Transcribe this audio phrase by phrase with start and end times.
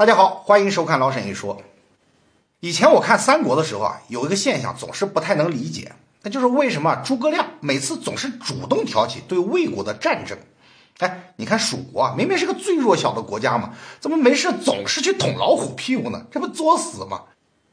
[0.00, 1.60] 大家好，欢迎收看老沈一说。
[2.60, 10.38] 以前我看三国的时候啊，有一个现象总是不太能理解，那就是为什么诸葛亮每次总是主动挑起对魏国的战争？
[11.00, 16.24] 哎，你看蜀国啊，明明是个最弱小的国家嘛，怎么没事总是去捅老虎屁股呢？
[16.30, 17.24] 这不作死吗？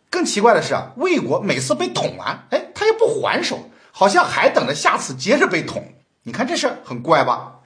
[0.10, 5.94] 更奇怪的是啊，魏国每次被捅完，哎，他也不还手，好像还等着下次接着被捅。
[6.24, 7.57] 你看这事很怪吧？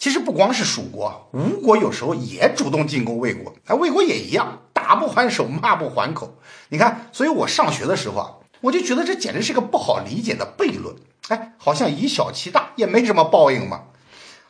[0.00, 6.38] 其实不光是蜀国，吴国有时候也主动进攻魏国，哎，魏国也一样，打不还手，骂不还口。
[6.70, 8.30] 你看，所以我上学的时候啊，
[8.62, 10.96] 我就觉得这简直是个不好理解的悖论。
[11.28, 13.82] 哎，好像以小欺大也没什么报应嘛。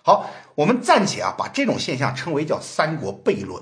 [0.03, 3.61] 好，我们暂且啊把这种现象称为叫三国悖论。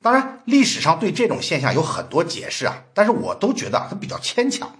[0.00, 4.72] 当然，历史上对这种现象有很多解释啊，但是我都觉得它比较牵强。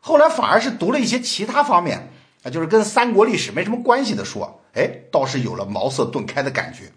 [0.00, 2.10] 后来反而是读了一些其他方面
[2.42, 6.92] 啊，就是跟三国历史没什么关系的书，哎，倒是有了茅塞顿开的感觉。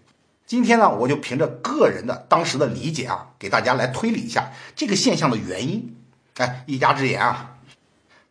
[0.46, 5.96] 今天呢，我就凭着个人的当时的理解啊，给大家来推理一下这个现象的原因。
[6.36, 7.56] 哎，一家之言啊。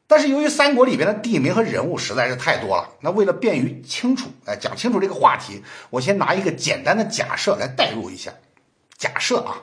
[0.08, 8.34] 但是由于三国里边的地名和人物实在是太多了，那为了便于清楚，哎，讲清楚这个话题，我先拿一个简单的假设来代入一下。
[8.98, 9.62] 假设啊，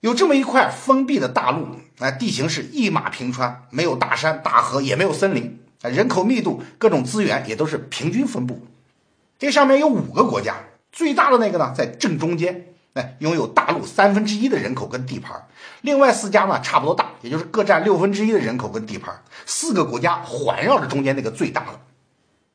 [0.00, 1.66] 有这么一块封闭的大陆，
[1.98, 8.66] 哎，地形是一马平川，没有大山大河，也没有森林，人口密度、各种资源也都是平均分布。
[9.38, 10.56] 这上面有五个国家，
[10.92, 12.66] 最大的那个呢在正中间。
[12.94, 15.46] 哎，拥有大陆三分之一的人口跟地盘，
[15.82, 19.22] 另外四家呢差不多大，也就是各占六分之一的人口跟地盘。
[19.44, 21.80] 四个国家环绕着中间那个最大的，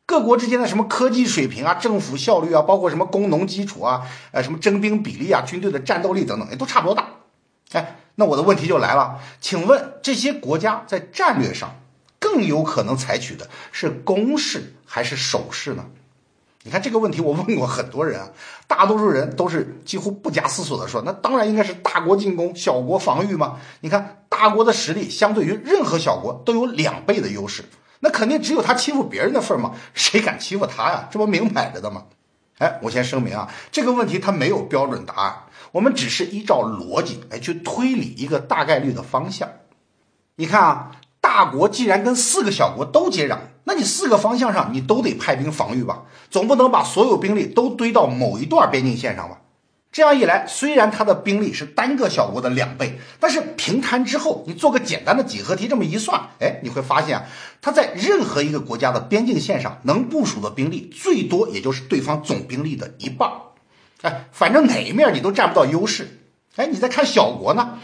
[0.07, 7.07] 各国之间的什么科技水平啊、政府效率啊，包括什么工农基础啊、呃什么征兵比例啊、军队的战斗力等等，也都差不多大。
[7.73, 11.75] 哎，那我的问题就来了，请问这些国家在战略上
[12.31, 15.85] 更有可能采取的是攻势还是守势呢？
[16.63, 18.29] 你看这个问题，我问过很多人啊，
[18.67, 23.59] 大多数人都是几乎不加思索的说，那当然应该是大国进攻，小国防御嘛。
[23.81, 27.65] 你看大国的实力相对于任何小国都有两倍的优势，
[27.99, 31.09] 那肯定只有他欺负别人的份儿嘛，谁敢欺负他呀？
[31.11, 32.05] 这不明摆着的吗？
[32.59, 35.35] 哎，我先声明啊，这个问题它没有标准答案，
[35.71, 39.49] 我们只是依照逻辑哎去推理一个大概率的方向。
[40.35, 40.91] 你看啊。
[41.21, 46.03] 大国既然跟四个小国都接壤，那你四个方向上你都得派兵防御吧？
[46.29, 49.37] 总不能把所有兵力都堆到某一段边境线上吧？
[49.91, 57.25] 这样一来，虽然他的兵力是单个小国的两倍，但是平摊之后，你做个简单的几何题，这么一算，哎，你会发现啊，
[57.61, 63.29] 他在任何一个国家的边境线上能部署的兵力，最多也就是对方总兵力的一半。
[64.01, 66.19] 哎，反正哪一面你都占不到优势。
[66.55, 67.77] 哎，你再看小国呢？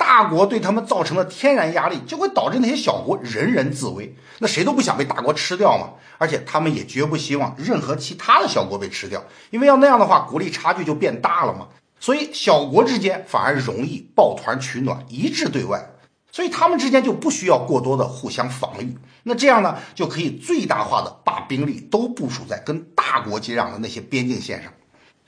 [0.00, 4.16] 大国对他们造成的天然压力，就会导致那些小国人人自危。
[4.38, 11.68] 那谁都不想被大国吃掉嘛，而且他们也绝不希望任何其他的小国被吃掉，因为要那样的话，国力差距就变大了嘛。
[12.00, 15.90] 所以小国之间反而容易抱团取暖，一致对外。
[16.32, 18.96] 所以他们之间就不需要过多的互相防御。
[19.24, 24.72] 那这样呢，就可以最大化的把兵力都部署在跟大国接壤的那些边境线上。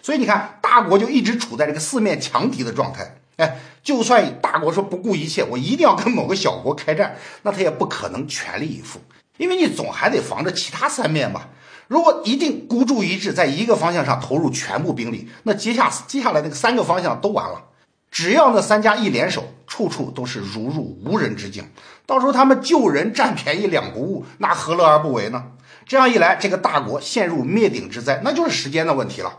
[0.01, 3.19] 所以你看，大国就一直处在这个四面强敌的状态。
[3.37, 9.01] 哎，就算大国说不顾一切，我一定要跟某个小国开战，那他也不可能全力以赴，
[9.39, 11.49] 因为你总还得防着其他三面吧。
[11.89, 17.65] 如果一定孤注一掷，在一个方向上投入全部兵力，那接下接下来那个三个方向都完了。
[18.11, 21.71] 只要那三家一联手，处处都是如入无人之境，
[22.05, 25.53] 到时候他们救人占便宜两不误，那何乐而不为呢？
[25.87, 29.39] 这样一来，这个大国陷入灭顶之灾，那就是时间的问题了。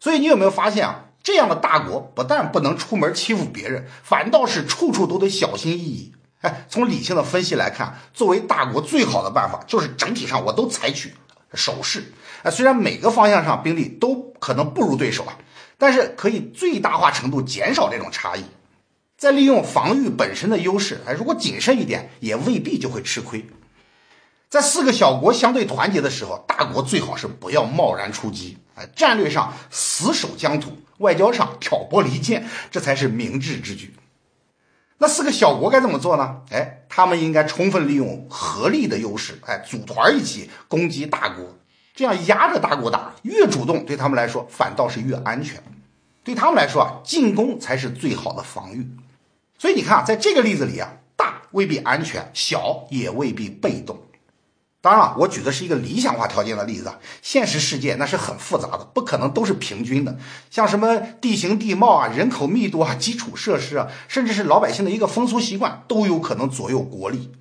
[0.00, 1.04] 所以你有没有发现啊？
[1.28, 6.14] 这样的大国不但不能出门欺负别人，反倒是处处都得小心翼翼。
[6.40, 11.12] 哎，从理性的分析来看，作为大国最好的办法就是整体上我都采取
[11.52, 12.14] 守势。
[12.44, 15.36] 哎，虽然每个方向上兵力都可能不如对手啊，
[15.76, 18.44] 但是可以最大化程度减少这种差异。
[19.18, 23.46] 再利用防御本身的优势，哎，如果谨慎一点，也未必就会吃亏。
[24.48, 28.58] 在四个小国相对团结的时候，大国最好是不要贸然出击。
[28.74, 30.78] 哎，战略上死守疆土。
[30.98, 33.94] 外交上挑拨离间，这才是明智之举。
[34.98, 36.38] 那四个小国该怎么做呢？
[36.50, 41.56] 哎，他们应该充分利用合力的优势，哎，组团一起攻击大国，
[41.94, 45.62] 这样压着大国打，越主动对他们来说反倒是越安全。
[46.24, 48.90] 对他们来说啊，进攻才是最好的防御。
[49.56, 54.02] 所以你看啊，在这个例子里啊，大未必安全，小也未必被动。
[54.80, 60.16] 当然了，我举的是一个理想化条件的例子，现实世界那是很复杂的，不可能都是平均的。
[60.50, 67.32] 像什么地形地貌啊、人口密度啊、基础设施啊，甚至是老百姓的一个风俗习惯，都有可能左右国力。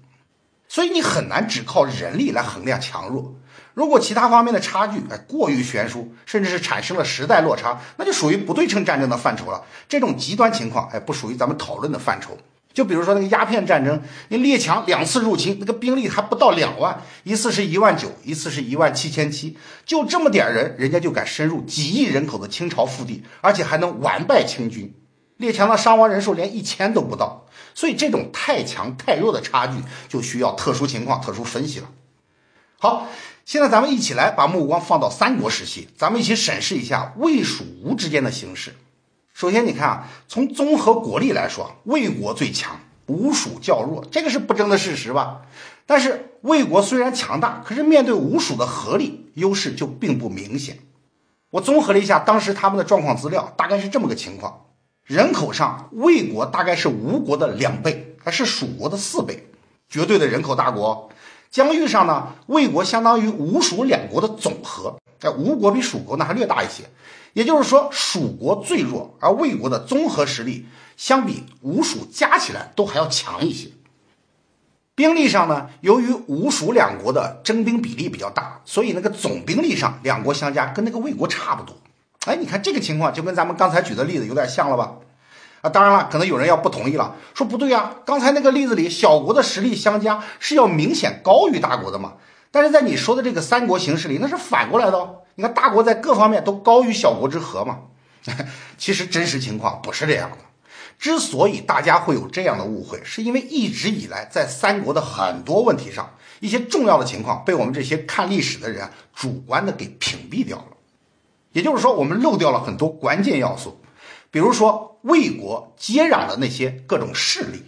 [0.67, 3.35] 所以你很难只靠人力来衡量强弱。
[3.75, 9.63] 如果其他方面的差距哎过于悬殊，甚至是产生了时代落差，那就属于不对称战争的范畴了。
[9.87, 12.35] 这种极端情况哎不属于咱们讨论的范畴。
[12.77, 24.93] 就比如说那个鸦片战争，那列强两次入侵，那个兵力还不到两万，一次是一万九，一次是一万七千七，就这么点人，人家就敢深入几亿人口的清朝腹地，而且还能完败清军。
[25.37, 29.73] 列强的伤亡人数连一千都不到，所以这种太强太弱的差距
[30.07, 31.89] 就需要特殊情况特殊分析了。
[32.77, 33.07] 好，
[33.43, 38.75] 现在咱们一起来把目光放到三国时期，咱们一起审视一下魏蜀吴之间的形势。
[39.37, 45.41] 首先，你看啊，从综合国力来说，魏国最强，吴蜀较弱，这个是不争的事实吧？
[45.85, 50.79] 但是魏国虽然强大，可是面对吴蜀的合力，优势就并不明显。
[51.51, 54.65] 我综合了一下当时他们的状况资料，大概是这么个情况：
[55.03, 59.51] 人口上，魏国大概是吴国的两倍，还是蜀国的四倍，
[59.87, 61.11] 绝对的人口大国。
[61.51, 66.83] 疆域上呢，魏国相当于吴蜀两国的总和，哎，吴国比蜀国呢还略大一些。
[67.33, 70.65] 也就是说，蜀国最弱，而魏国的综合实力
[70.95, 73.69] 相比吴蜀加起来都还要强一些。
[74.95, 81.75] 兵力上呢，由于吴蜀两国的征兵比例比较大，所以那个总兵力上两国相加跟那个魏国差不多。
[82.25, 84.95] 哎，你看这个情况就跟咱们刚才举的例子有点像了吧？
[85.61, 92.13] 啊，当然了，可能有人要不同意了，说不对啊，刚才那个例子里小国的实力相加是要明显高于大国的嘛？
[92.51, 95.23] 但是在你说的这个三国形势里，那是反过来的哦。
[95.35, 97.79] 你看，大国在各方面都高于小国之和嘛？
[98.77, 100.37] 其实真实情况不是这样的。
[100.97, 110.77] 之所以大家会有这样的误会，是因为一直以来在三国的很多问题上，一些重要的情况被我们这些看历史的人主观的给屏蔽掉了。
[111.51, 113.79] 也就是说，我们漏掉了很多关键要素，
[114.31, 117.63] 比如说魏国接壤的那些各种势力。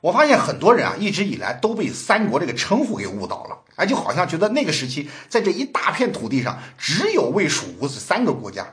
[0.00, 8.66] 我发现很多人啊，一直以来都被“三国”这个称呼给误导了，哎，就好像觉得那个时期在这一大片土地上只有魏、蜀、吴这三个国家，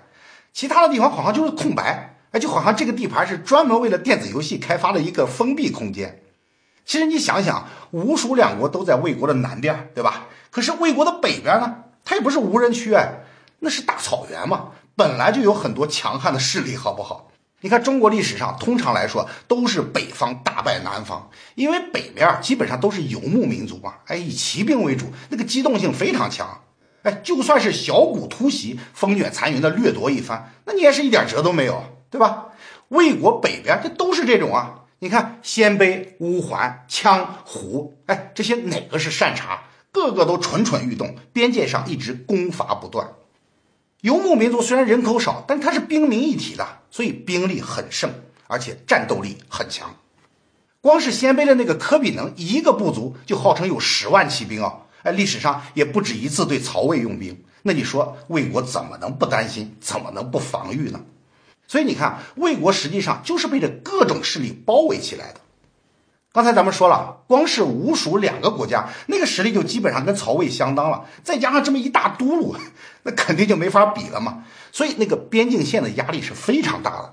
[0.54, 6.22] 其他的地方好像就是空白，哎，就好像这个地盘是专门为了电子游戏开发的一个封闭空间。
[6.86, 10.28] 其实你想想，吴、蜀两国都在魏国的南边，对吧？
[10.50, 13.26] 可是魏国的北边呢，它也不是无人区，哎，
[13.60, 17.30] 那是大草原嘛，本来就有很多强悍的势力，好不好？
[17.68, 26.62] 你看，中国历史上通常来说都是北方大败南方，因为北边基本上都是游牧民族嘛，哎，以骑兵为主，那个机动性非常强，
[27.04, 32.46] 哎，就算是小股突袭，风卷残云的掠夺一番，那你也是一点辙都没有，对吧？
[32.88, 39.64] 魏国北边这都是这种啊，你看鲜卑、乌桓、羌、胡，哎，这些哪个是善茬？
[39.92, 43.10] 个个都蠢蠢欲动，边界上一直攻伐不断。
[44.02, 48.12] 游牧民族虽然人口少，但它是兵民一体的，所以兵力很盛，
[48.48, 49.96] 而且战斗力很强。
[50.82, 54.82] 光是鲜卑的那个科比能，一个部族就号称有十万骑兵啊！
[55.04, 57.44] 哎，历史上也不止一次对曹魏用兵。
[57.64, 59.76] 那你说魏国怎么能不担心？
[59.82, 61.02] 怎么能不防御呢？
[61.68, 65.42] 所以你看，魏国实际上就是被这各种势力包围起来的。
[66.38, 71.04] 刚才咱们说了，光是吴蜀两个国家，那个实力就基本上跟曹魏相当了。
[71.24, 72.56] 再加上这么一大都督，
[73.02, 74.44] 那肯定就没法比了嘛。
[74.72, 77.12] 所以那个边境线的压力是非常大的。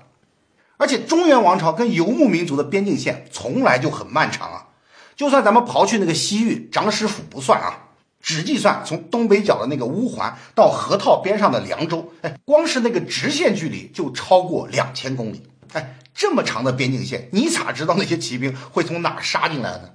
[0.77, 4.67] 而且中原王朝跟游牧民族的边境线从来就很漫长啊。
[5.15, 7.89] 就算咱们刨去那个西域长史府不算啊，
[8.21, 15.41] 只计算从东北角的那个乌桓到河套边上的凉州，哎，光是那个直线距离就超过两千公里。
[15.73, 19.89] 哎，这么长的边境线，你咋知道那些骑兵会从哪杀进来呢？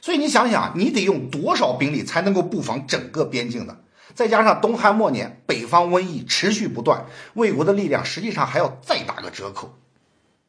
[0.00, 3.78] 所以你想想，你得用多少兵力才能够布防整个边境呢？
[4.14, 9.76] 再加上东汉末年北方瘟疫持续不断，魏国的力量实际上还要再打个折扣。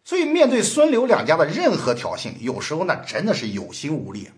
[0.05, 4.29] 所以面对孙刘两家的任何挑衅，有时候那真的是有心无力。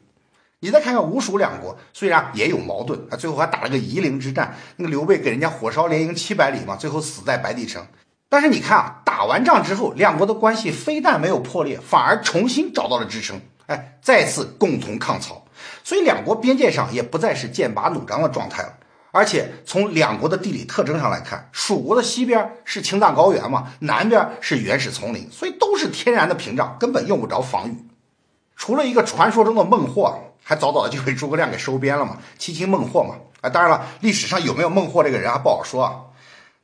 [0.62, 7.86] 你再看看吴蜀两国，虽然也有矛盾啊，最后还打了个夷陵之战，那个刘备给人家火烧连营七百里嘛，最后死在白帝城。
[8.30, 15.44] 但是你看啊，打完仗之后，两国的关系非但没有破裂，反而重新找到了支撑，哎，再次共同抗曹，
[15.84, 18.74] 所以两国边界上也不再是剑拔弩张的状态了。
[19.12, 27.76] 而且从两国的地理特征上来看，蜀国的西边是青藏高原嘛，南边是原始丛林，所以都是天然的屏障，根本用不着防御。
[28.56, 33.16] 除了一个传说中的孟获，还早早的就被诸葛亮给收编了嘛，七擒孟获嘛。
[33.42, 35.96] 啊，当然了，历史上有没有孟获这个人还不好说啊。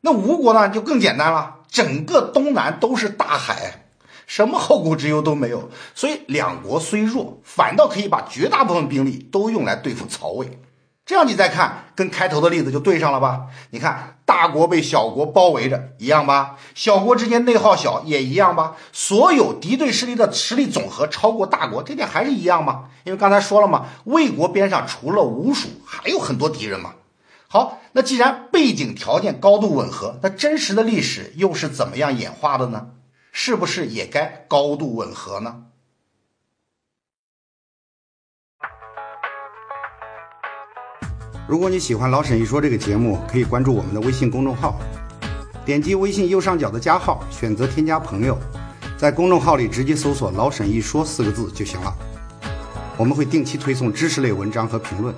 [0.05, 1.55] 那吴国呢，就更简单了。
[1.67, 3.85] 整个东南都是大海，
[4.27, 10.59] 什么后顾之忧都没有，所以两国虽弱，反倒可以把绝大部分兵力都用来对付曹魏。
[11.07, 13.47] 这样你再看，跟开头的例子就对上了吧？
[13.71, 16.55] 你看，大国被小国包围着，一样吧？
[16.75, 18.75] 小国之间内耗小，也一样吧？
[18.93, 22.85] 所有敌对势力的实力总和超过大国，这点还是一样吗？
[23.05, 26.93] 因为刚才说了嘛，魏国边上除了吴蜀，还有很多敌人嘛。
[27.55, 32.87] 好，那既然背景条件高度吻合，那真实的历史又是怎么样演化的呢？
[33.31, 35.63] 是不是也该高度吻合呢？
[41.47, 44.77] 如果你喜欢老沈一说这个节目，可以关注我们的微信公众号，
[45.63, 48.37] 点击微信右上角的加号，选择添加朋友，
[48.97, 51.95] 在公众号里直接搜索“老沈一说”四个字就行了。
[52.97, 55.15] 我们会定期推送知识类文章和评论。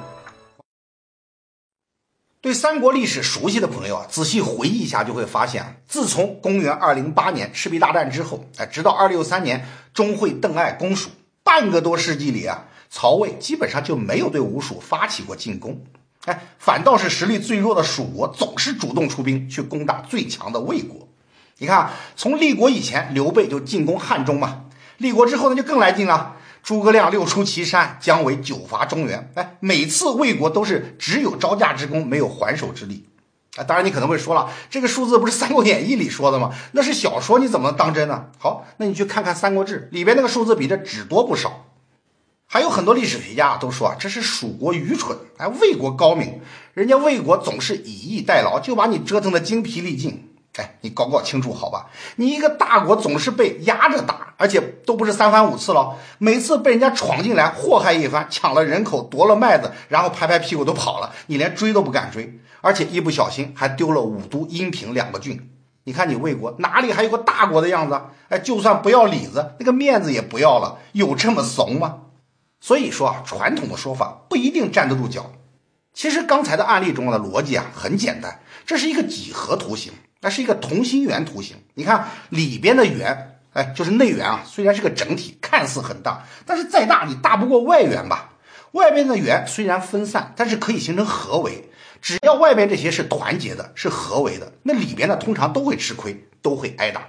[2.40, 11.10] 对三国历史熟悉的朋友啊，仔细回忆一下就会发现，自从公元二零八年赤壁大战之后，哎，直到二六三年钟会邓艾攻蜀，
[11.44, 15.82] 半个多世纪里啊，曹魏基本上就没有对吴蜀发起过进攻。
[16.26, 21.08] 哎，反倒是实力最弱的蜀国总是主动出兵去攻打最强的魏国。
[21.58, 26.37] 你看，从立国以前，刘备就进攻汉中嘛；立国之后，呢就更来劲了。
[26.68, 29.32] 诸葛亮六出祁山，姜维九伐中原。
[29.36, 33.06] 哎，每次魏国都是只有招架之功，没有还手之力。
[33.56, 36.54] 啊，当然你可能会说了，这个数字不是《三国演义》里说的吗？
[36.74, 38.26] 那是小说，你怎么能当真呢？
[38.38, 41.68] 好，那你去看看《三国志》里边那个数字，比这只多不少。
[42.48, 46.42] 还有很多历史学家都说啊，这是蜀国愚蠢，哎，魏国高明，
[46.74, 50.37] 人家魏国总是以逸待劳，就把你折腾的精疲力尽。
[50.58, 51.88] 哎，你搞搞清楚好吧？
[52.18, 65.50] 你一个大国总是被压着打，而且都不是三番五次了，每次被人家闯进来祸害一番，抢了人口，夺了麦子，然后拍拍屁股都跑了，你连追都不敢追，而且一不小心还丢了武都、阴平两个郡。
[65.84, 68.02] 你看你魏国哪里还有个大国的样子？
[68.30, 72.00] 哎，就算不要里子，那个面子也不要了，有这么怂吗？
[72.60, 75.32] 所以说啊，传统的说法不一定站得住脚。
[75.94, 81.58] 其实刚才的案例中的逻辑啊很简单，这是一个几何图形，那是一个同心圆图形。
[81.76, 88.34] 你看里边的圆，哎，就是内圆啊，虽然是个整体，看似很大，但是再大你大不过外圆吧？
[88.72, 91.70] 外边的圆虽然分散，但是可以形成合围。
[92.00, 97.08] 只要外边这些是团结的，是合围的，那里边的通常都会吃亏，都会挨打。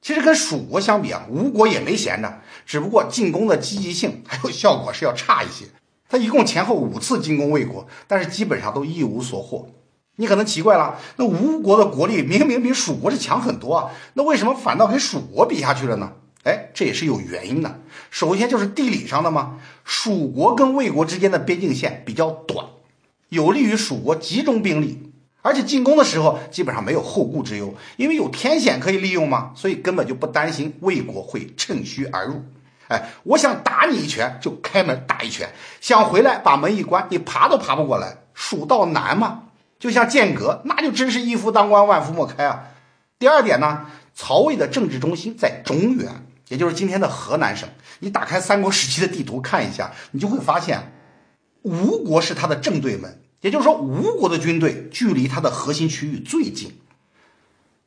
[0.00, 5.66] 其实跟蜀国相比啊，吴国也没闲着，只不过进攻的积极性还有效果是要差一些。
[6.08, 9.68] 他一共前后五次进攻魏国，但是基本上都一无所获。
[10.20, 16.12] 你可能奇怪了，那吴国的国力明明比蜀国是强很多啊，那为什么反倒跟蜀国比下去了呢？
[16.42, 17.80] 哎，这也是有原因的。
[18.10, 22.66] 首先就是地理上的嘛，蜀国跟魏国之间的边境线比较短，
[23.28, 25.04] 有利于蜀国集中兵力。
[25.40, 32.42] 而且进攻的时候基本上没有后顾之忧，因为有天险可以利用嘛，所以根本就不担心魏国会趁虚而入。
[32.88, 35.48] 哎，我想打你一拳就开门打一拳，
[35.80, 38.16] 想回来把门一关，你爬都爬不过来。
[38.34, 39.44] 蜀道难吗？
[39.78, 42.64] 就像剑阁，那就真是一夫当关万夫莫开啊。
[43.18, 47.68] 第二点呢，曹魏的政治中心在中原，也就是今天的河南省。
[48.00, 50.92] 你打开三国时期的地图看一下，你就会发现，
[51.62, 53.22] 吴国是他的正对门。
[53.40, 56.80] 也就是说，吴国的军队距离他的核心区域最近，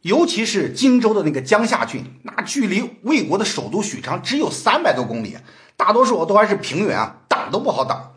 [0.02, 5.38] 尤其是荆州的那个江夏郡，那距离魏国的首都许昌只有三百多公里，
[5.76, 8.11] 大多数都还是平原啊，挡都不好挡。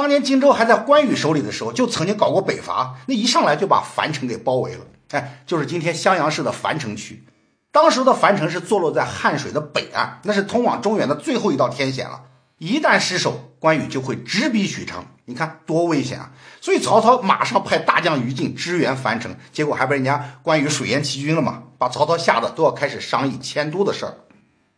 [0.00, 4.86] 当年荆州还在关羽手里的时候，就曾经搞过北伐，那一上来就把樊城给包围了。
[5.10, 7.22] 哎，就是今天襄阳市的樊城区。
[7.70, 12.22] 当时的樊城是坐落在汉水的北岸，那是通往中原的最后一道天险了。
[12.56, 16.32] 一旦失守，关羽就会直逼许昌，你看多危险啊！
[16.62, 24.14] 所以曹操马上派大将于禁支援樊城，结果还被人家关羽水淹七军了嘛，把曹操吓得都要开始商议迁都的事儿。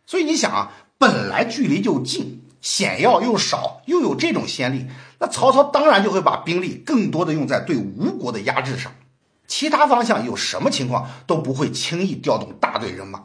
[0.05, 4.87] 所以你想啊，本来距离就近，险要又少，又有这种先例，
[5.23, 8.91] 那曹操当然就会把兵力更多的用在对吴国的压制上，
[9.47, 13.23] 其他方向有什么情况都不会轻易调动大队人马。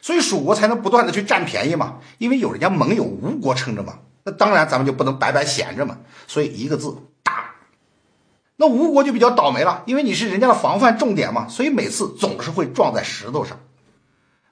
[0.00, 5.98] 所以蜀国才能不断的去占便宜嘛，因为有人家盟友吴国撑着嘛，那当然咱们就不能白白闲着嘛。
[6.26, 7.50] 所以一个字打。
[8.56, 13.60] 那吴国就比较倒霉了，因为你是人家的防范重点嘛，所以每次总是会撞在石头上。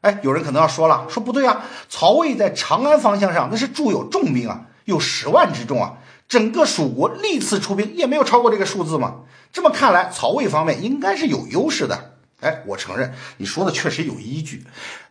[0.02, 5.94] 哎，有人可能要说了，说不对啊，曹魏在长安方向上那是驻有重兵啊，有十万之众啊，
[6.28, 9.20] 整个蜀国历次出兵也没有超过这个数字嘛。
[9.52, 12.16] 这么看来，曹魏方面应该是有优势的。
[12.40, 14.64] 哎，我承认你说的确实有依据，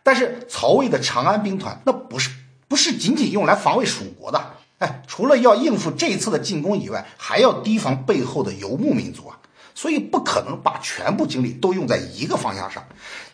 [0.03, 2.29] 但是曹魏的长安兵团那不是
[2.67, 9.37] 不是仅仅用来防卫蜀国的，哎，除了要应付这一次的进攻以外，还要提防背后的游牧民族啊，
[9.73, 12.83] 所以不可能把全部精力都用在一个方向上。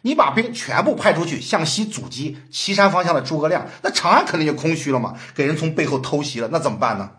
[0.04, 7.10] 你把兵全部派出去向西阻击岐山方向的诸葛亮，那长安肯定就空虚了嘛，给人从背后偷袭了，那怎么办呢？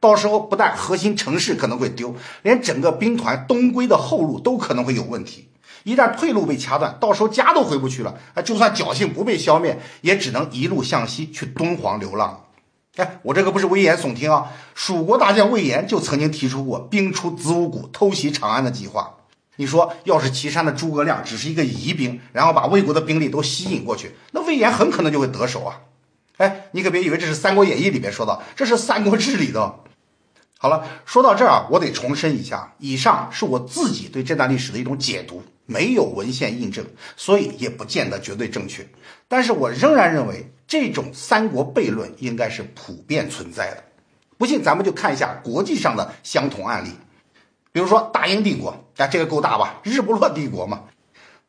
[0.00, 5.48] 到时候不但核心城市可能会丢，连整个兵团东归的后路都可能会有问题。
[5.84, 8.14] 一旦退路被掐断，到时候家都回不去了。
[8.34, 12.44] 啊，就算侥幸不被消灭，也只能一路向西去敦煌流浪。
[12.96, 14.52] 哎，我这个不是危言耸听啊！
[14.74, 19.16] 蜀国大将魏延就曾经提出过兵出子午谷偷袭长安的计划。
[19.56, 25.80] 你说，要是岐山的诸葛亮只是一个疑兵，然后把魏国的兵力都吸引过去，那魏延很可能就会得手啊！
[26.38, 29.80] 哎，你可别以为这是《三国演义》里面说的，这是《三国志》里的。
[30.62, 35.42] 好了，说到这儿啊，我得重申一下，以上是我自己对这段历史的一种解读。
[35.64, 36.84] 没有文献印证，
[37.16, 38.86] 所以也不见得绝对正确。
[39.26, 43.84] 但是我仍然认为，这种三国悖论应该是普遍存在的。
[44.36, 46.90] 不信，咱们就看一下国际上的相同案例。
[47.72, 49.80] 比如说大英帝国，啊，这个够大吧？
[49.82, 50.82] 日不落帝国嘛。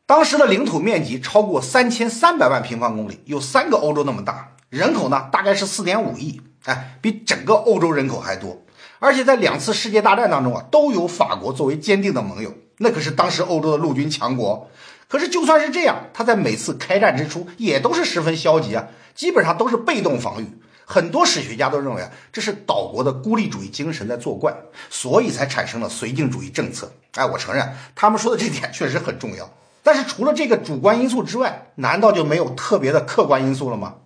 [0.06, 8.61] 当时的领土面积超过三千三百万平方公里，有三个欧洲那么大，人口呢大概是四点五亿，哎，比整个欧洲人口还多。
[9.02, 12.54] 而且在两次世界大战当中啊，都有法国作为坚定的盟友。
[12.78, 14.70] 那可是当时欧洲的陆军强国，
[15.08, 20.46] 可是就算是这样，他在每次开战之初也都是十分消极啊，基本上都是被动防御。
[20.84, 24.54] 很多史学家都认为啊，这是岛国的孤立主义精神在作怪，
[24.88, 26.92] 所以才产生了绥靖主义政策。
[27.14, 29.50] 哎，我承认他们说的这点确实很重要。
[29.82, 33.96] 但是除了这个主观因素之外，难道就没有特别的客观因素了吗？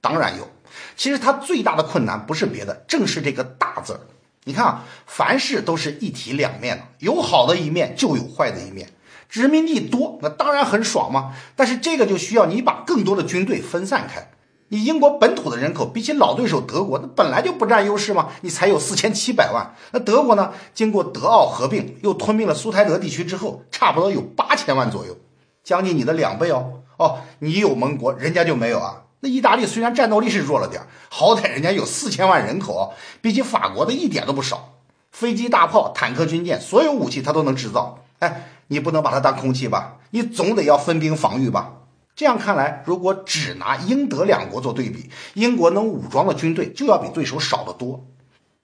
[0.00, 0.48] 当然有。
[0.96, 4.00] 其实他最大的困难不是别的，正是这个“大”字儿。
[4.44, 8.88] 你看啊，凡事都是一体两面的，有好的一面就有坏的一面。
[9.28, 11.32] 殖民地多，那当然很爽嘛。
[11.56, 14.30] 但是这个就需要你把更多的军队分散开。
[14.68, 18.30] 你英国本土的人口比起老对手德国，那本来就不占优势嘛。
[18.40, 20.50] 你才有四千七百万，那德国呢？
[20.74, 25.16] 经过德奥合并，又吞并了苏台德地区之后，差不多有八千万左右，
[25.62, 26.80] 将近你的两倍哦。
[26.98, 29.02] 哦，你有盟国，人家就没有啊。
[29.24, 34.74] 那意大利虽然战斗力是弱了点好歹人家有四千万人口，比起法国的一点都不少。
[35.12, 38.02] 飞机、大炮、坦克、军舰，所有武器他都能制造。
[38.18, 39.98] 哎，你不能把它当空气吧？
[40.10, 41.74] 你总得要分兵防御吧？
[42.16, 48.04] 这样看来，如果只拿英德两国做对比，英国能武装的军队就要比对手少得多。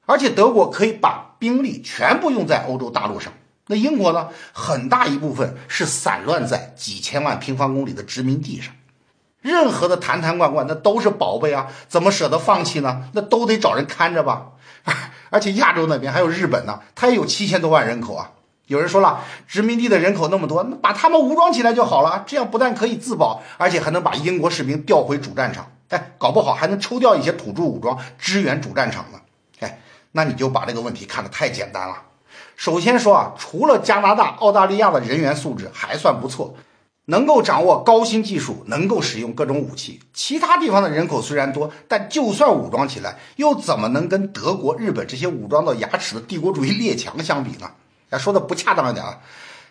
[0.07, 3.33] 而且德国可以把兵力全部用在欧洲大陆上，
[3.69, 4.29] 那英国呢？
[4.53, 8.75] 很大一部分是散乱在几千万平方公里的殖民地上。
[9.49, 13.05] 任何的坛坛罐罐，那都是宝贝啊，怎么舍得放弃呢？
[13.15, 14.49] 那都得找人看着吧。
[15.31, 18.33] 而且亚洲那边还有日本呢，它也有七千多万人口啊。
[18.67, 25.71] 有人说了，殖民地的人口那么多，那把他们武装起来就好了，这样不但可以自保，而且还能把英国士兵调回主战场。
[25.89, 29.19] 哎，搞不好还能抽调一些土著武装支援主战场呢。
[29.61, 29.81] 哎，
[30.13, 31.95] 那你就把这个问题看得太简单了。
[32.57, 36.55] 首先说啊，除了加拿大、澳大利亚的人员素质还算不错。
[37.11, 40.01] 能够掌握高新技术，能够使用各种武器。
[40.13, 47.71] 其他地方的人口虽然多，但就算武装起来，又怎么能跟德国、日本这些武装到牙齿的帝国主义列强相比呢？
[48.11, 49.21] 哎，说的不恰当一点啊，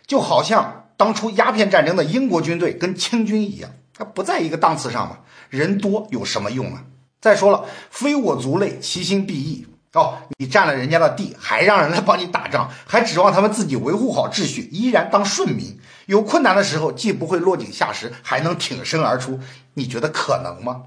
[0.07, 5.19] 就好像当初鸦片战争的英国军队跟清军一样，它不在一个档次上嘛。
[5.49, 6.83] 人多有什么用啊？
[7.21, 9.65] 再说了，非我族类，其心必异。
[9.97, 15.79] 哦，你占了人家的地，还让人来帮你打仗， 还指望他们自己维护好秩序，依然当顺民。
[16.05, 19.39] 有困难的时候，既不会落井下石，还能挺身而出，
[19.73, 20.83] 你觉得可能吗？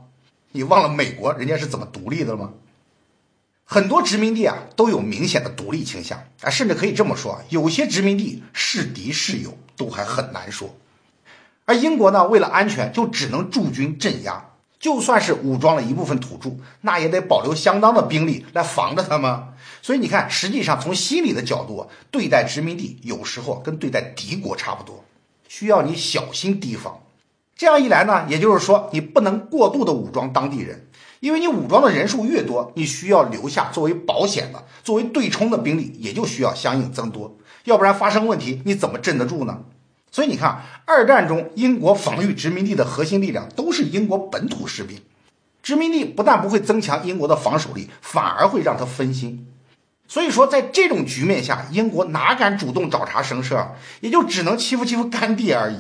[0.53, 2.51] 你忘了美国人家是怎么独立的了吗？
[3.65, 10.75] 很多殖民地啊都有明显的独立倾向啊，甚至可以这么说，有些殖民地是敌是友都还很难说。
[11.67, 14.50] 而英国呢，为了安全，就只能驻军镇压。
[14.81, 19.49] 就算是武装了一部分土著，那也得保留相当的兵力来防着他们。
[19.83, 25.05] 所以你看，实际上从心理的角度对待殖民地，有时候跟对待敌国差不多，
[25.47, 27.01] 需要你小心提防。
[27.55, 30.89] 这样一来呢，也就是说你不能过度的武装当地人，
[31.21, 39.61] 因为你武装的人数越多，你需要留下作为保险的、作为对冲的兵力也就需要相应增多，要不然发生问题你怎么镇得住呢？
[40.11, 45.01] 所以你看，二战中英国防御殖民地的核心力量都是英国本土士兵。
[45.63, 49.47] 殖民地不但不会增强英国的防守力，反而会让他分心。
[50.09, 55.77] 所以说，在这种局面下，英国哪敢主动找茬生事儿，也就只能欺负欺负干爹而已。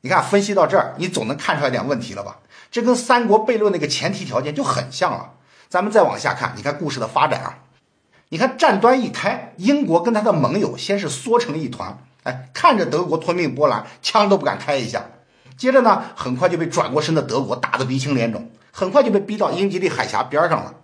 [0.00, 2.38] 你看，分析到这儿，你总能看出来点问题了吧？
[2.72, 5.34] 这跟三国悖论那个前提条件就很像了。
[5.68, 7.58] 咱们再往下看，你看故事的发展啊。
[8.30, 11.98] 你看战端一开，英国跟他的盟友先是缩成一团。
[12.28, 15.06] 哎，看着德国吞并波兰，枪都不敢开一下。
[15.56, 20.74] 接着呢，很快就被转过身的德国打得鼻青脸肿，很快就被逼到英吉利海峡边上了。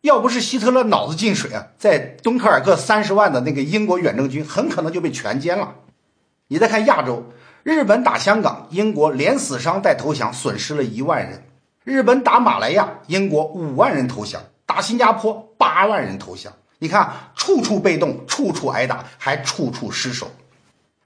[0.00, 5.74] 要不是希特勒脑子进水啊，在敦刻尔克三十万的那个英国远征军很可能就被全歼了。
[6.48, 7.26] 你再看亚洲，
[7.62, 11.40] 日本打香港，英国连死伤带投降，损失了一万人；
[11.84, 14.40] 日本打马来亚，英国五万人投降。
[14.64, 16.52] 打新加坡八万人投降。
[16.78, 20.30] 你看，处处被动，处处挨打，还处处失守。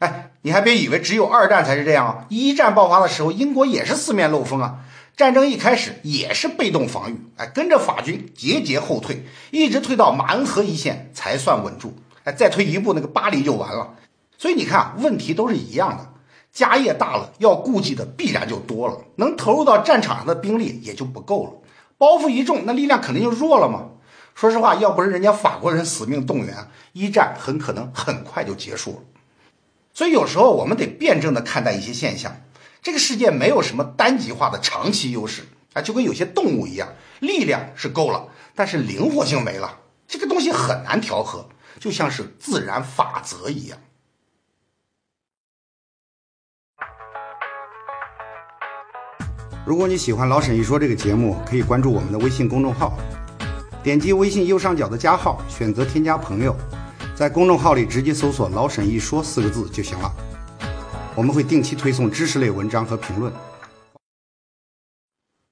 [0.04, 2.26] 哎，你还别以为只有二战才是这样啊！
[2.28, 4.80] 一战爆发的时候，英国也是四面漏风啊。
[5.16, 11.96] 战争一开始也是被动防御，哎，跟着法军节节后退，一直退到马恩河一线才算稳住。
[12.24, 13.94] 哎，再退一步，那个巴黎就完了。
[14.36, 16.10] 所以你看，问题都是一样的。
[16.52, 21.52] 家业大了，要顾忌的必然就多了，能投入到战场上的兵力也就不够了。
[21.96, 23.86] 包袱一重，那力量肯定就弱了嘛。
[24.34, 26.54] 说实话，要不是人家法国人死命动员，
[26.92, 28.96] 一战很可能很快就结束了。
[29.94, 32.36] 所以有时候我们得辩证的看待一些现象。
[32.82, 41.48] 这个世界没有什么单极化的长期优势啊，就跟有些动物一样，力量是够了，但是灵活性没了，这个东西很难调和，
[41.80, 43.78] 就像是自然法则一样。
[49.64, 52.98] 如果你喜欢老沈一说这个节目，可以关注我们的微信公众号，
[53.82, 56.54] 点击微信右上角的加号，选择添加朋友，
[57.16, 60.12] 在公众号里直接搜索“老沈一说”四个字就行了。
[61.14, 63.32] 我们会定期推送知识类文章和评论。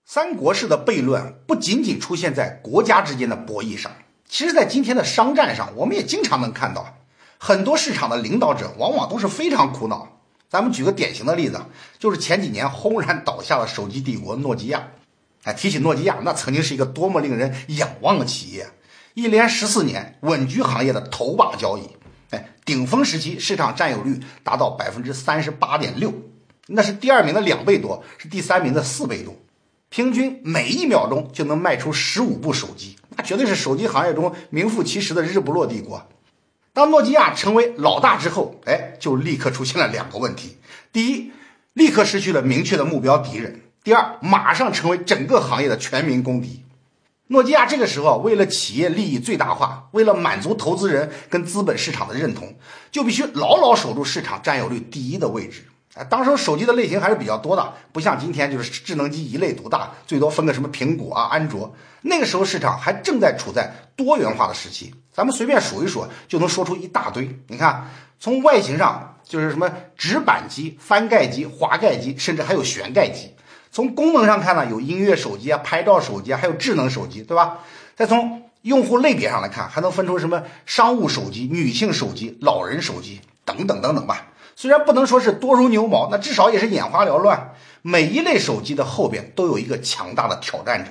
[0.05, 3.93] 三国式的悖论不仅仅出现在国家之间的博弈上，
[4.29, 6.99] 其实，在今天的商战上，我们也经常能看到，
[7.39, 10.19] 很多市场的领导者往往都是非常苦恼。
[10.51, 11.61] 咱们举个典型的例子，
[11.97, 14.89] 就是前几年轰然倒下的手机帝国诺基亚。
[15.45, 18.69] 哎，提起诺基亚，那曾经是一个多么令人仰望的企业，
[19.15, 21.83] 一连十四年稳居行业的头把交椅。
[22.31, 26.13] 哎，顶峰时期市场占有率达到百分之三十八点六，
[26.69, 29.35] 那是第二名的两倍多，是第三名的四倍多。
[29.91, 36.09] 平均每一秒钟就能卖出十五部手机，那绝对是手机行业中名副其实的日不落帝国。
[36.73, 40.57] 当诺基亚成为老大之后，哎，就立刻出现了两个问题：
[40.91, 41.31] 第一，
[41.75, 43.53] 立刻失去了明确的目标敌人；
[43.85, 46.65] 第二，马上成为整个行业的全民公敌。
[47.33, 52.55] 诺基亚这个时候为了企业利益最大化，为了满足投资人跟资本市场的认同，
[52.91, 55.67] 就必须牢牢守住市场占有率第一的位置。
[55.95, 61.75] 哎，当时手机的类型还是比较多的，不像今天就是智能机一类独大，最多分个什么苹果啊、安卓。
[62.03, 67.39] 那个时候市场还正在处在多元化的时期，咱们随便数一数就能说出一大堆。
[67.49, 67.89] 你看，
[68.21, 73.32] 从外形上就是什么直板机、翻盖机、滑盖机，甚至还有旋盖机。
[73.73, 77.61] 从功能上看呢，有音乐手机啊、拍照手机啊，还有智能手机，对吧？
[77.97, 84.29] 再从用户类别上来看，还能分出什么商务手机、女性手机、老人手机等等等等吧。
[84.57, 87.55] 虽然不能说是多如牛毛，那至少也是眼花缭乱。
[87.81, 90.91] 每一类手机的后边都有一个强大的挑战者。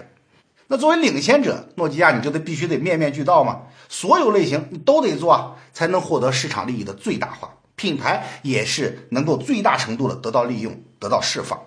[0.68, 11.60] 那作为领先者，诺基亚你就得必须得面面俱到嘛，所有类型你都得做，才能获得市场利益的最大化，品牌也是能够最大程度的得到利用、得到释放。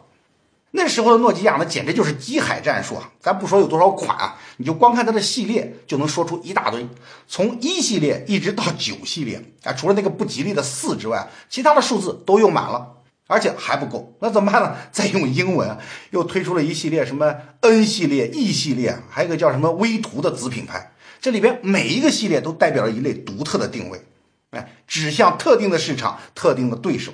[0.76, 3.08] 那时候的诺基亚呢简直就是机海战术啊！
[3.20, 6.84] 咱不说有多少款啊，你就光看它的系列就能说出一大堆，
[7.28, 12.88] 从一系列一直到九系列啊，除了那个不吉利的四之外，其他的数字都用满了，
[13.28, 14.76] 而且还不够，那怎么办呢？
[14.90, 15.78] 再用英文，
[16.10, 24.04] 又推出了一系列什么 N 系列、E 系列，还有个叫什么微图的子品牌，这里边每一个系列都代表了一类独特的定位，
[24.50, 27.12] 哎，指向特定的市场、特定的对手。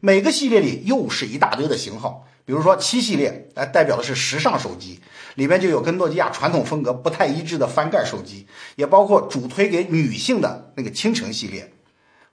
[0.00, 2.25] 每个系列里又是一大堆的型号。
[2.46, 5.00] 比如说七系列，哎，代表的是时尚手机，
[5.34, 11.72] 里面就有跟诺基亚传统风格不太一致的翻盖手机，也包括主推给女性的那个倾城系列。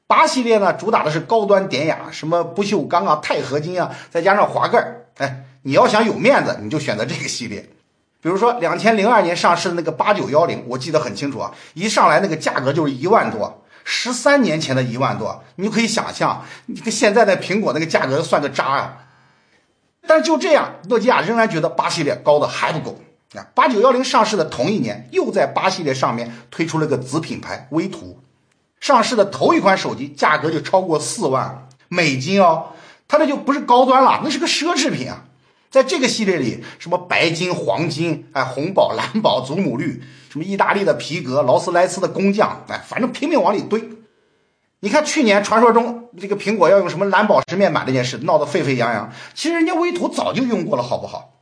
[0.06, 4.86] 八系列呢，主打的是高端典雅，什么不锈钢啊、钛合金啊，再加上滑盖，
[5.17, 7.67] 哎，你要想有面子，你就选择这个系列。
[8.21, 18.99] 比如说两千零二年上市的那个八九幺零，我记得很清楚啊，一上来那个价格就是一万多，十三年前的一万多，你就可以想象，你跟现在的苹果那个价格算个渣啊。
[20.05, 22.99] 但是就这样，诺基亚仍然觉得八系列高的还不够
[23.35, 23.47] 啊！
[23.55, 28.19] 八九幺零上市的同一年，又在八系列上面推出了个子品牌微图，
[28.79, 32.67] 上市的头一款手机价格就超过四万美金哦，
[33.07, 35.25] 它这就不是高端了，那是个奢侈品啊！
[35.71, 43.81] 在这个系列里，什么白金、黄金，哎，红宝、蓝宝、祖母绿，什么意大利的皮革、劳斯莱斯的工匠，哎，反正拼命往里堆。
[44.84, 51.36] 你看去年传说中这个苹果要用什么蓝宝石面板这件事闹得沸沸扬扬，其实人家微图早就用过了，好不好？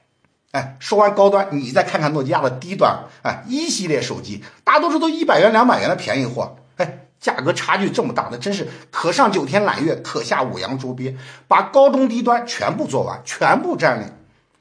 [0.51, 14.07] 哎，说完高端，你再看看诺基亚的低端，哎，一系列手机大多数都一百元、两百元的便宜货，哎，价格差距这么大，那真是可上九天揽月，可下五洋捉鳖，把高中低端全部做完，全部占领。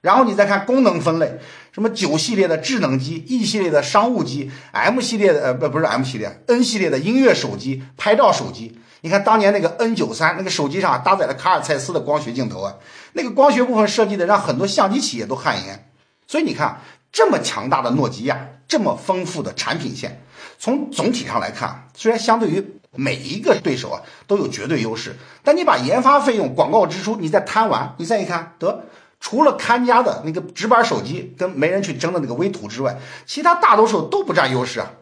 [0.01, 1.39] 然后你再看功能分类，
[1.73, 8.79] 什么九系列的智能机，E 系列的商务机，M 系列的呃不不是 M 系列，N 系列的音乐手机、拍照手机。
[9.03, 12.75] 你看当年那个 N 九三那个手机上搭载了卡尔蔡司的光学镜头啊，
[13.15, 15.91] 那个光学部分设计的让很多相机企业都汗颜。
[16.27, 16.81] 所以你看
[17.11, 20.23] 这么强大的诺基亚，这么丰富的产品线。
[20.59, 22.63] 从总体上来看，虽然相对于
[22.95, 28.85] 每一个对手啊都有绝对优势，但你把研发费用、广告支出你再摊完，你再一看，得
[29.21, 34.93] 除了看家的那个直板手机跟没人去争的那个微图之外，其他大多数都不占优势啊。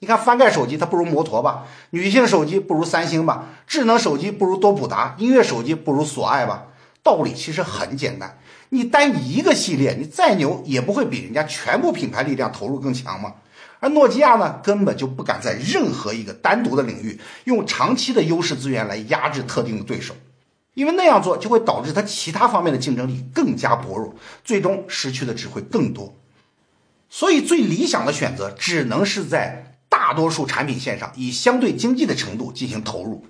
[0.00, 6.66] 你看翻盖手机它不如摩托吧，女性手机不如三星吧，智能手机不如多普达，音乐手机不如索爱吧。
[7.02, 13.34] 道理其实很简单，你单一个系列你再牛也不会比人家全部品牌力量投入更强嘛。
[13.80, 20.14] 而诺基亚呢，根本就不敢在任何一个单独的领域用长期的优势资源来压制特定的对手，
[20.74, 26.14] 因为那样做就会导致它其他方面的竞争力更加薄弱，最终失去的只会更多。
[27.08, 33.24] 所以，最理想的选择只能是在大多数产品线上以相对经济的程度进行投入。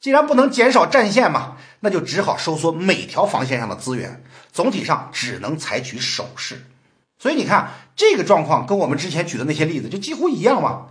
[0.00, 6.66] 既然不能减少战线嘛，那就只好收缩每条防线上的资源，总体上只能采取守势。
[7.18, 10.88] 所以你看，这个状况跟我们之前举的那些例子就几乎一样嘛。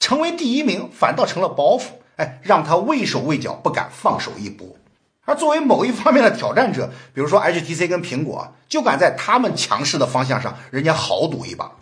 [0.00, 1.84] 成为第一名反倒成了包袱，
[2.16, 4.76] 哎，让他畏手畏脚，不敢放手一搏。
[5.24, 11.72] 而作为某一方面的挑战者，比如说 HTC 跟苹果，就敢在他们强势的方向上，人家豪赌一把。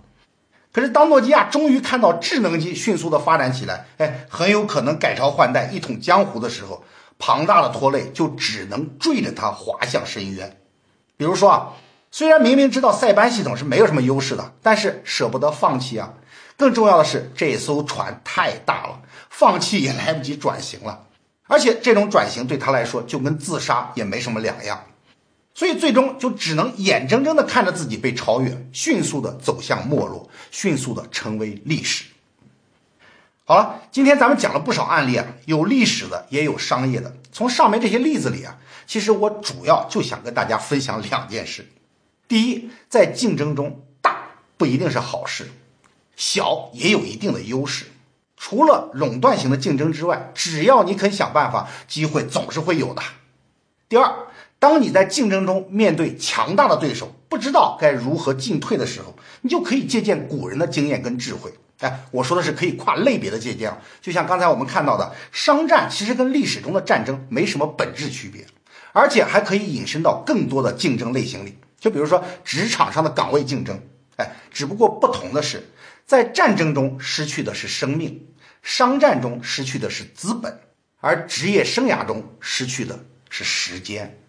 [0.72, 6.84] 可是当诺基亚终于看到智能机迅速的发展起来，哎，很有可能改朝换代，一统江湖的时候，
[7.18, 10.58] 庞大的拖累就只能坠着它滑向深渊。
[11.16, 11.72] 比如说啊。
[12.14, 16.12] 虽然明明知道塞班系统是没有什么优势的，但是舍不得放弃啊。
[16.58, 19.00] 更重要的是，这艘船太大了，
[19.30, 21.06] 放弃也来不及转型了。
[21.46, 24.84] 而且这种转型对他来说就跟自杀也没什么两样，
[25.54, 32.04] 所以最终就只能眼睁睁地看着自己被超越，迅速地走向没落，迅速地成为历史。
[33.44, 37.14] 好了，今天咱们讲了不少案例啊，有历史的，也有商业的。
[37.32, 41.66] 从上面这些例子里啊，其实我主要就想跟大家分享两件事。
[42.28, 45.50] 第一，在竞争中，大不一定是好事，
[46.16, 47.86] 小也有一定的优势。
[48.44, 53.00] 除了垄断型的竞争之外，只要你肯想办法，机会总是会有的。
[53.88, 54.12] 第二，
[54.58, 61.52] 当你在竞争中面对强大的对手，不知道该如何进退的时候，你就可以借鉴古人的经验跟智慧。
[61.78, 68.44] 哎，我说的是可以跨类别的借鉴，就像刚才我们看到的，商战其实跟历史中的战争没什么本质区别，
[68.92, 71.56] 而且还可以引申到更多的竞争类型里。
[71.78, 73.80] 就比如说职场上的岗位竞争，
[74.16, 75.70] 哎，只不过不同的是，
[76.04, 78.26] 在战争中失去的是生命，
[78.62, 80.60] 商战中失去的是资本，
[81.00, 84.21] 而职业生涯中失去的是时间。